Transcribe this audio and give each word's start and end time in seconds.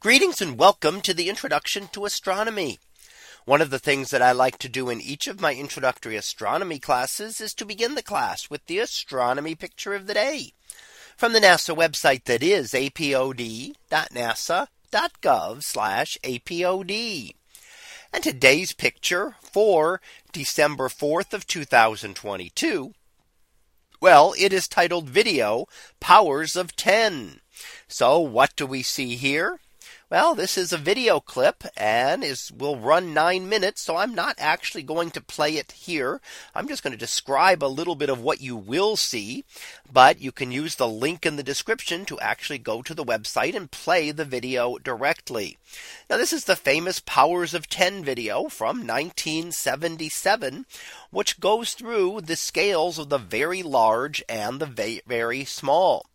Greetings 0.00 0.40
and 0.40 0.58
welcome 0.58 1.02
to 1.02 1.12
the 1.12 1.28
introduction 1.28 1.88
to 1.88 2.06
astronomy. 2.06 2.78
One 3.44 3.60
of 3.60 3.68
the 3.68 3.78
things 3.78 4.08
that 4.08 4.22
I 4.22 4.32
like 4.32 4.56
to 4.60 4.68
do 4.70 4.88
in 4.88 4.98
each 4.98 5.26
of 5.26 5.42
my 5.42 5.54
introductory 5.54 6.16
astronomy 6.16 6.78
classes 6.78 7.38
is 7.38 7.52
to 7.52 7.66
begin 7.66 7.96
the 7.96 8.02
class 8.02 8.48
with 8.48 8.64
the 8.64 8.78
astronomy 8.78 9.54
picture 9.54 9.92
of 9.92 10.06
the 10.06 10.14
day 10.14 10.54
from 11.18 11.34
the 11.34 11.38
NASA 11.38 11.76
website 11.76 12.24
that 12.24 12.42
is 12.42 12.72
apod.nasa.gov 12.72 13.74
apod. 16.24 17.34
And 18.10 18.24
today's 18.24 18.72
picture 18.72 19.36
for 19.42 20.00
December 20.32 20.88
4th 20.88 21.34
of 21.34 21.46
2022. 21.46 22.94
Well, 24.00 24.34
it 24.38 24.54
is 24.54 24.66
titled 24.66 25.10
video 25.10 25.66
powers 26.00 26.56
of 26.56 26.74
10. 26.74 27.42
So 27.86 28.18
what 28.18 28.56
do 28.56 28.64
we 28.64 28.82
see 28.82 29.16
here? 29.16 29.60
Well, 30.10 30.34
this 30.34 30.58
is 30.58 30.72
a 30.72 30.76
video 30.76 31.20
clip 31.20 31.62
and 31.76 32.24
is 32.24 32.50
will 32.50 32.76
run 32.76 33.14
nine 33.14 33.48
minutes. 33.48 33.80
So 33.80 33.94
I'm 33.94 34.12
not 34.12 34.34
actually 34.38 34.82
going 34.82 35.12
to 35.12 35.20
play 35.20 35.56
it 35.56 35.70
here. 35.70 36.20
I'm 36.52 36.66
just 36.66 36.82
going 36.82 36.90
to 36.90 36.98
describe 36.98 37.62
a 37.62 37.70
little 37.70 37.94
bit 37.94 38.08
of 38.08 38.20
what 38.20 38.40
you 38.40 38.56
will 38.56 38.96
see. 38.96 39.44
But 39.88 40.20
you 40.20 40.32
can 40.32 40.50
use 40.50 40.74
the 40.74 40.88
link 40.88 41.24
in 41.24 41.36
the 41.36 41.44
description 41.44 42.04
to 42.06 42.18
actually 42.18 42.58
go 42.58 42.82
to 42.82 42.92
the 42.92 43.04
website 43.04 43.54
and 43.54 43.70
play 43.70 44.10
the 44.10 44.24
video 44.24 44.78
directly. 44.78 45.58
Now 46.08 46.16
this 46.16 46.32
is 46.32 46.42
the 46.42 46.56
famous 46.56 46.98
powers 46.98 47.54
of 47.54 47.68
10 47.68 48.02
video 48.02 48.48
from 48.48 48.78
1977, 48.78 50.66
which 51.12 51.38
goes 51.38 51.74
through 51.74 52.22
the 52.22 52.34
scales 52.34 52.98
of 52.98 53.10
the 53.10 53.18
very 53.18 53.62
large 53.62 54.24
and 54.28 54.58
the 54.58 55.00
very 55.06 55.44
small. 55.44 56.09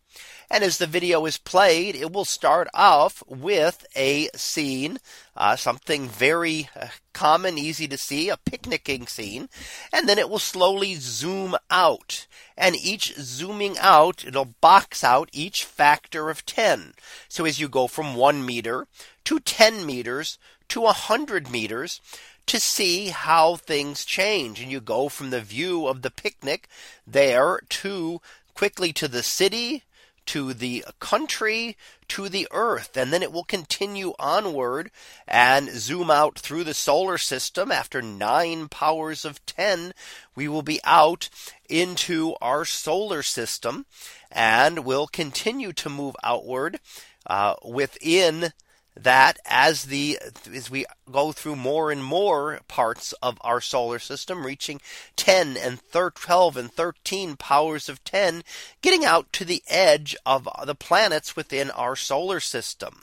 And 0.48 0.62
as 0.62 0.78
the 0.78 0.86
video 0.86 1.26
is 1.26 1.38
played, 1.38 1.96
it 1.96 2.12
will 2.12 2.24
start 2.24 2.68
off 2.72 3.22
with 3.26 3.84
a 3.96 4.28
scene, 4.34 4.98
uh, 5.36 5.56
something 5.56 6.08
very 6.08 6.68
uh, 6.80 6.88
common, 7.12 7.58
easy 7.58 7.88
to 7.88 7.98
see, 7.98 8.28
a 8.28 8.36
picnicking 8.36 9.06
scene. 9.08 9.48
And 9.92 10.08
then 10.08 10.18
it 10.18 10.30
will 10.30 10.38
slowly 10.38 10.94
zoom 10.94 11.56
out. 11.70 12.26
And 12.56 12.76
each 12.76 13.14
zooming 13.16 13.76
out, 13.78 14.24
it'll 14.24 14.54
box 14.60 15.02
out 15.02 15.28
each 15.32 15.64
factor 15.64 16.30
of 16.30 16.46
10. 16.46 16.94
So 17.28 17.44
as 17.44 17.58
you 17.58 17.68
go 17.68 17.88
from 17.88 18.14
one 18.14 18.46
meter 18.46 18.86
to 19.24 19.40
10 19.40 19.84
meters 19.84 20.38
to 20.68 20.80
100 20.82 21.50
meters, 21.50 22.00
to 22.46 22.60
see 22.60 23.08
how 23.08 23.56
things 23.56 24.04
change. 24.04 24.60
And 24.60 24.70
you 24.70 24.80
go 24.80 25.08
from 25.08 25.30
the 25.30 25.40
view 25.40 25.86
of 25.86 26.02
the 26.02 26.10
picnic 26.10 26.68
there 27.06 27.60
to 27.68 28.20
quickly 28.54 28.92
to 28.94 29.08
the 29.08 29.22
city 29.22 29.82
to 30.26 30.52
the 30.52 30.84
country 31.00 31.76
to 32.08 32.28
the 32.28 32.46
earth 32.50 32.96
and 32.96 33.12
then 33.12 33.22
it 33.22 33.32
will 33.32 33.44
continue 33.44 34.12
onward 34.18 34.90
and 35.26 35.68
zoom 35.70 36.10
out 36.10 36.38
through 36.38 36.64
the 36.64 36.74
solar 36.74 37.18
system. 37.18 37.72
After 37.72 38.02
nine 38.02 38.68
powers 38.68 39.24
of 39.24 39.44
10 39.46 39.92
we 40.34 40.48
will 40.48 40.62
be 40.62 40.80
out 40.84 41.28
into 41.68 42.34
our 42.40 42.64
solar 42.64 43.22
system 43.22 43.86
and 44.30 44.84
will 44.84 45.06
continue 45.06 45.72
to 45.72 45.88
move 45.88 46.14
outward 46.22 46.80
uh, 47.26 47.54
within 47.64 48.52
that 48.96 49.38
as 49.44 49.84
the 49.84 50.18
as 50.52 50.70
we 50.70 50.86
go 51.10 51.32
through 51.32 51.56
more 51.56 51.90
and 51.90 52.02
more 52.02 52.60
parts 52.66 53.12
of 53.22 53.38
our 53.42 53.60
solar 53.60 53.98
system 53.98 54.44
reaching 54.44 54.80
10 55.16 55.56
and 55.56 55.80
12 55.92 56.56
and 56.56 56.72
13 56.72 57.36
powers 57.36 57.88
of 57.88 58.02
10 58.04 58.42
getting 58.80 59.04
out 59.04 59.32
to 59.32 59.44
the 59.44 59.62
edge 59.68 60.16
of 60.24 60.48
the 60.64 60.74
planets 60.74 61.36
within 61.36 61.70
our 61.70 61.94
solar 61.94 62.40
system 62.40 63.02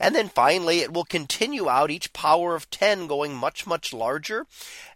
and 0.00 0.14
then 0.14 0.30
finally, 0.30 0.78
it 0.78 0.94
will 0.94 1.04
continue 1.04 1.68
out 1.68 1.90
each 1.90 2.14
power 2.14 2.54
of 2.54 2.70
10 2.70 3.06
going 3.06 3.36
much, 3.36 3.66
much 3.66 3.92
larger 3.92 4.46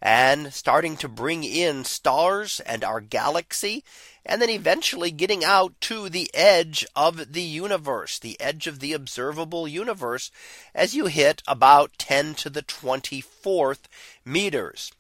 and 0.01 0.53
starting 0.53 0.97
to 0.97 1.09
bring 1.09 1.45
in 1.45 1.85
stars 1.85 2.59
and 2.61 2.83
our 2.83 3.03
galaxy. 3.03 3.85
And 4.25 4.41
then 4.41 4.49
eventually 4.49 5.11
getting 5.11 5.45
out 5.45 5.79
to 5.83 6.09
the 6.09 6.31
edge 6.33 6.87
of 6.97 7.35
the 7.35 7.43
universe, 7.43 8.19
the 8.19 8.41
edge 8.41 8.67
of 8.67 8.81
the 8.81 8.95
observable 8.95 9.69
universe, 9.69 10.31
as 10.75 10.95
you 10.95 11.07
hit 11.07 11.43
about 11.47 11.93
10 11.99 12.35
to 12.37 12.49
the 12.49 12.63
24th 12.63 13.81
meters. 14.25 14.91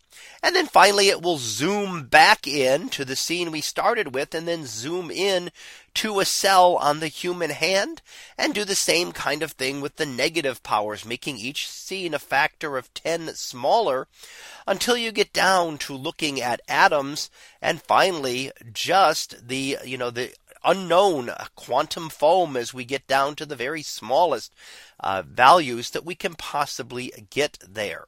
And 0.43 0.55
then 0.55 0.67
finally, 0.67 1.09
it 1.09 1.23
will 1.23 1.39
zoom 1.39 2.05
back 2.07 2.47
in 2.47 2.89
to 2.91 3.05
the 3.05 3.17
scene 3.17 3.51
we 3.51 3.61
started 3.61 4.15
with 4.15 4.35
and 4.35 4.47
then 4.47 4.67
zoom 4.67 5.11
in 5.11 5.51
to 5.95 6.21
a 6.21 6.25
cell 6.25 6.77
on 6.77 7.01
the 7.01 7.09
human 7.09 7.51
hand 7.51 8.03
and 8.37 8.53
do 8.55 8.65
the 8.65 8.75
same 8.75 9.13
kind 9.13 9.43
of 9.43 9.53
thing 9.53 9.81
with 9.81 9.97
the 9.97 10.07
negative 10.07 10.63
powers, 10.63 11.05
making 11.05 11.39
each 11.39 11.69
scene 11.69 12.15
a 12.15 12.19
factor 12.19 12.77
of 12.77 12.93
10 12.95 13.35
smaller 13.35 14.09
until 14.67 14.97
you 14.97 15.13
get 15.13 15.33
down 15.33 15.79
to 15.79 15.95
looking 15.95 16.41
at 16.41 16.61
atoms 16.69 17.31
and 17.63 17.81
finally 17.81 18.51
just 18.73 19.49
the, 19.49 19.79
you 19.85 19.97
know, 19.97 20.11
the 20.11 20.35
unknown 20.65 21.31
quantum 21.55 22.09
foam 22.09 22.57
as 22.57 22.75
we 22.75 22.85
get 22.85 23.07
down 23.07 23.37
to 23.37 23.47
the 23.47 23.57
very 23.57 23.83
smallest 23.83 24.53
uh, 25.01 25.23
values 25.23 25.91
that 25.91 26.05
we 26.05 26.15
can 26.15 26.35
possibly 26.35 27.13
get 27.31 27.59
there. 27.69 28.07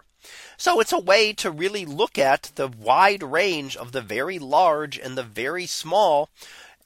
So 0.56 0.80
it's 0.80 0.92
a 0.92 0.98
way 0.98 1.32
to 1.34 1.50
really 1.50 1.84
look 1.84 2.18
at 2.18 2.52
the 2.54 2.68
wide 2.68 3.22
range 3.22 3.76
of 3.76 3.92
the 3.92 4.00
very 4.00 4.38
large 4.38 4.98
and 4.98 5.16
the 5.16 5.22
very 5.22 5.66
small 5.66 6.30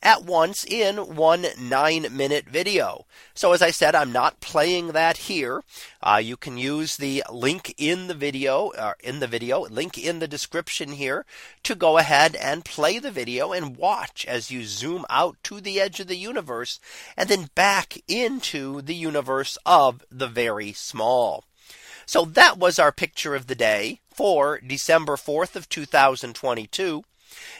at 0.02 0.24
once 0.24 0.64
in 0.64 0.96
one 1.14 1.46
nine 1.58 2.06
minute 2.10 2.46
video. 2.46 3.06
So 3.34 3.52
as 3.52 3.60
I 3.60 3.70
said, 3.70 3.94
I'm 3.94 4.12
not 4.12 4.40
playing 4.40 4.88
that 4.88 5.18
here. 5.28 5.62
Uh, 6.02 6.20
you 6.22 6.36
can 6.36 6.56
use 6.56 6.96
the 6.96 7.22
link 7.30 7.74
in 7.76 8.06
the 8.06 8.14
video 8.14 8.68
uh, 8.70 8.94
in 9.00 9.20
the 9.20 9.26
video 9.26 9.60
link 9.60 9.98
in 9.98 10.18
the 10.18 10.28
description 10.28 10.92
here 10.92 11.26
to 11.64 11.74
go 11.74 11.98
ahead 11.98 12.34
and 12.36 12.64
play 12.64 12.98
the 12.98 13.10
video 13.10 13.52
and 13.52 13.76
watch 13.76 14.24
as 14.26 14.50
you 14.50 14.64
zoom 14.64 15.04
out 15.10 15.36
to 15.44 15.60
the 15.60 15.80
edge 15.80 16.00
of 16.00 16.06
the 16.06 16.16
universe 16.16 16.80
and 17.16 17.28
then 17.28 17.50
back 17.54 17.98
into 18.08 18.80
the 18.80 18.94
universe 18.94 19.58
of 19.66 20.04
the 20.10 20.28
very 20.28 20.72
small. 20.72 21.44
So 22.10 22.24
that 22.24 22.58
was 22.58 22.80
our 22.80 22.90
picture 22.90 23.36
of 23.36 23.46
the 23.46 23.54
day 23.54 24.00
for 24.12 24.58
December 24.58 25.14
4th 25.14 25.54
of 25.54 25.68
2022. 25.68 27.04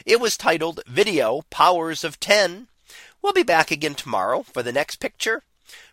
It 0.04 0.18
was 0.18 0.36
titled 0.36 0.80
video 0.88 1.42
powers 1.50 2.02
of 2.02 2.18
10. 2.18 2.66
We'll 3.22 3.32
be 3.32 3.44
back 3.44 3.70
again 3.70 3.94
tomorrow 3.94 4.42
for 4.42 4.64
the 4.64 4.72
next 4.72 4.96
picture 4.96 5.44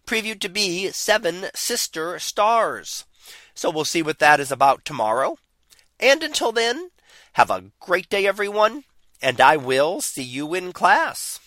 previewed 0.08 0.40
to 0.40 0.50
be 0.50 0.90
seven 0.90 1.52
sister 1.54 2.18
stars. 2.18 3.06
So 3.54 3.70
we'll 3.70 3.86
see 3.86 4.02
what 4.02 4.18
that 4.18 4.40
is 4.40 4.52
about 4.52 4.84
tomorrow. 4.84 5.38
And 6.00 6.24
until 6.24 6.52
then, 6.52 6.90
have 7.34 7.52
a 7.52 7.66
great 7.80 8.10
day, 8.10 8.26
everyone. 8.26 8.86
And 9.22 9.40
I 9.40 9.58
will 9.58 10.02
see 10.02 10.24
you 10.24 10.56
in 10.56 10.74
class. 10.74 11.40